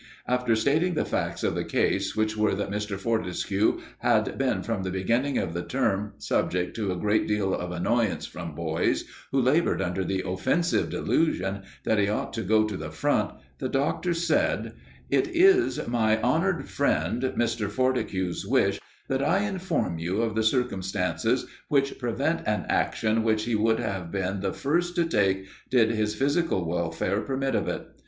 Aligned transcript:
After 0.27 0.55
stating 0.55 0.95
the 0.95 1.05
facts 1.05 1.43
of 1.43 1.53
the 1.53 1.63
case, 1.63 2.15
which 2.15 2.35
were 2.35 2.55
that 2.55 2.71
Mr. 2.71 2.97
Fortescue 2.97 3.81
had 3.99 4.35
been 4.35 4.63
from 4.63 4.81
the 4.81 4.89
beginning 4.89 5.37
of 5.37 5.53
the 5.53 5.61
term 5.61 6.13
subject 6.17 6.75
to 6.77 6.91
a 6.91 6.95
great 6.95 7.27
deal 7.27 7.53
of 7.53 7.69
annoyance 7.71 8.25
from 8.25 8.55
boys, 8.55 9.05
who 9.31 9.39
laboured 9.39 9.79
under 9.79 10.03
the 10.03 10.27
offensive 10.27 10.89
delusion 10.89 11.61
that 11.85 11.99
he 11.99 12.09
ought 12.09 12.33
to 12.33 12.41
go 12.41 12.63
to 12.63 12.75
the 12.77 12.89
Front, 12.89 13.33
the 13.59 13.69
Doctor 13.69 14.15
said 14.15 14.73
"It 15.11 15.27
is 15.27 15.87
my 15.87 16.19
honoured 16.23 16.67
friend, 16.67 17.21
Mr. 17.37 17.69
Fortescue's 17.69 18.43
wish 18.43 18.81
that 19.07 19.21
I 19.21 19.41
inform 19.43 19.99
you 19.99 20.23
of 20.23 20.33
the 20.33 20.41
circumstances 20.41 21.45
which 21.67 21.99
prevent 21.99 22.47
an 22.47 22.65
action 22.69 23.21
which 23.21 23.43
he 23.43 23.53
would 23.53 23.79
have 23.79 24.11
been 24.11 24.39
the 24.39 24.51
first 24.51 24.95
to 24.95 25.05
take 25.05 25.45
did 25.69 25.91
his 25.91 26.15
physical 26.15 26.67
welfare 26.67 27.21
permit 27.21 27.53
of 27.53 27.67
it. 27.67 27.85